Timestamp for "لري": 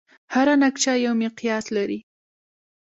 1.75-1.99